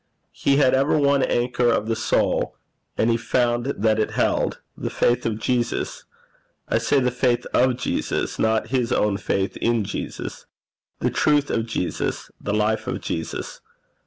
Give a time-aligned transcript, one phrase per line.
[0.33, 2.55] He had ever one anchor of the soul,
[2.97, 6.05] and he found that it held the faith of Jesus
[6.67, 10.47] (I say the faith of Jesus, not his own faith in Jesus),
[11.01, 13.61] the truth of Jesus, the life of Jesus.